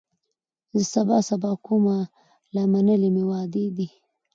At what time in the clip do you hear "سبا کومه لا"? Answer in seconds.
1.29-2.63